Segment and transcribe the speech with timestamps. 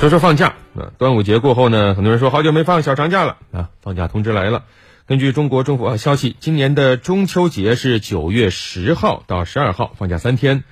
[0.00, 4.64] 说说放假啊，端午节过后呢，很多人说好久没放小长假了啊，放假通知来了。
[5.04, 10.64] 根据中国政府消息，今年的中秋节是九月十号到十二号，放假三天。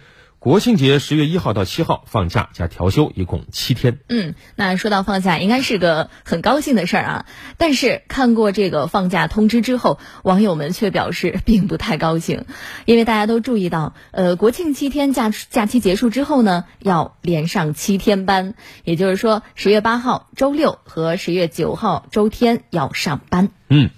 [0.49, 3.99] 国庆节十月一号到七号放假加调休，一共七天。
[4.09, 7.27] 嗯，那说到放假，应该是个很高兴的事儿啊。
[7.59, 12.47] 但是看过这个放假通知之后，网友们却表示并不太高兴，
[12.87, 18.55] 因为大家都注意到，呃，国庆七天假假期结束之后呢，要连上七天班，
[18.85, 23.51] 也就是说，十月八号周六和十月九号周天要上班。
[23.69, 23.91] 嗯。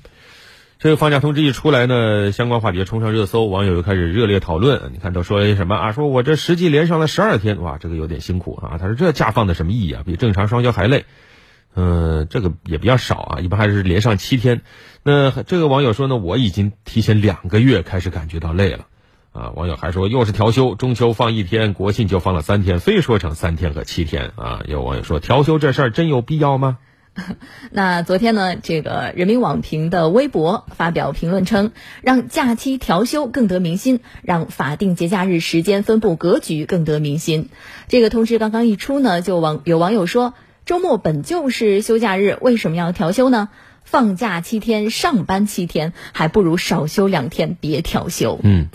[0.80, 4.92] 这个放假通知一出来呢，相关话题冲上热搜，网友又开始热烈讨论。
[4.94, 5.92] 你看都说什么啊？
[5.92, 8.78] 说我这实际连上了十二天，哇，这个有点辛苦啊。
[8.78, 10.02] 他说这假放的什么意义啊？
[10.06, 11.04] 比正常双休还累。
[11.74, 14.62] 嗯，这个也比较少啊，一般还是连上七天。
[15.02, 18.86] 那这个网友说呢，我已经提前两个月开始感觉到累了。
[19.32, 24.62] 啊，网友还说又是调休，中秋放一天，国庆就放了三天，非说成三天和七天啊。
[24.66, 26.78] 有网友说调休这事儿真有必要吗？
[27.70, 37.48] 那昨天呢，这个人民网评的微博发表评论称，让假期调休更得民心，让法定节假日时间分布格局更得民心。
[37.88, 43.48] 这个通知刚刚一出呢，就网有网友说，周末本就是休假日，为什么要调休呢？
[43.82, 48.38] 放假七天，上班七天，还不如少休两天，别调休。
[48.42, 48.68] 嗯，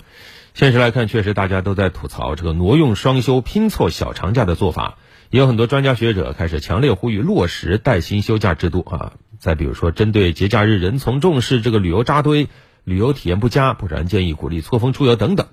[0.56, 4.96] 现实来看，确实大家都在吐槽这个挪用双休、拼凑小长假的做法。
[5.28, 9.12] 也有很多专家学者开始强烈呼吁落实带薪休假制度啊！
[9.38, 12.48] 再比如说，针对节假日人从重视，这个旅游扎堆、
[12.84, 15.48] 旅游体验不佳，不然建议鼓励错峰出游等等。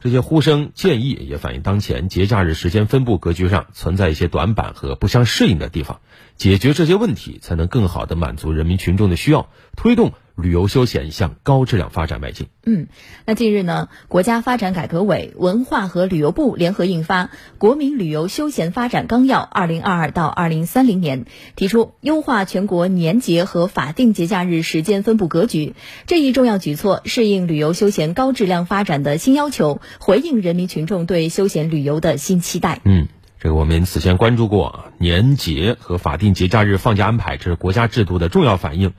[0.00, 6.00] 这些呼声建议也反映当前节假日时间分布格局上存在一些短板和不相适应的地方，
[6.36, 10.14] 解决这些问题，才能更好的满足人民群众的需要，推动。
[10.40, 12.46] 旅游休闲向高质量发展迈进。
[12.64, 12.86] 嗯，
[13.26, 17.24] 那近日呢，国家发展改革委、文化和旅游部联合印发
[17.58, 21.24] 《国民旅游休闲发展纲要（二零二二到二零三零年）》，
[21.56, 25.74] 提出优化全国年节和法定节假日时间分布格局。
[26.06, 32.80] 这一重要举措适应旅游休闲高质量发展的新要求，回应人民群众对休闲旅游的新期待。
[32.84, 33.08] 嗯，
[33.40, 38.92] 这个我们此前关注过，年节和法定节假日放假安排，这是国家制度的重要反映。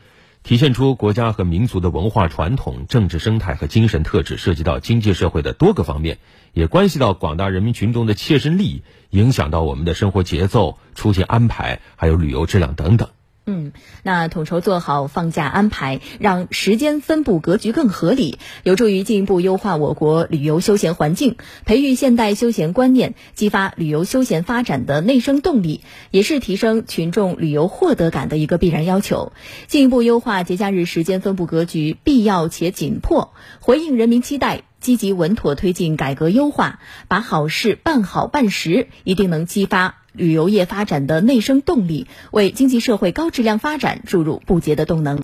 [0.49, 6.17] 体现出国家和民族的文化传统、政治生态和精神特质，涉及到经济社会的多个方面，
[6.53, 13.09] 也关系到广大人民群众的切身利益，影响到我们的生活节奏、出行安排，还有旅游质量等等。
[13.45, 13.71] 嗯，
[14.03, 21.35] 那统筹做好放假安排，让时间分布格局更合理，有助于进一步优化我国旅游休闲环境，
[21.65, 29.31] 培育现代休闲观念，激发旅游休闲发展的内生动力，也是提升群众旅游获得感的一个必然要求。
[29.67, 39.95] 进一步优化节假日时间分布格局，必要且紧迫，回应人民期待，积极稳妥推进改革优化，把好事办好办实，一定能激发。
[40.11, 45.17] 旅游业发展的内生动力，为经济社会高质量发展注入不竭的动能。